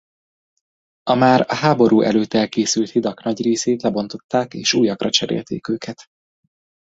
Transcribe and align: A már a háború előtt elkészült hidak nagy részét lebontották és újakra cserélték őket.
A 1.03 1.15
már 1.15 1.45
a 1.49 1.55
háború 1.55 2.01
előtt 2.01 2.33
elkészült 2.33 2.89
hidak 2.89 3.23
nagy 3.23 3.41
részét 3.41 3.81
lebontották 3.81 4.53
és 4.53 4.73
újakra 4.73 5.09
cserélték 5.09 5.67
őket. 5.67 6.05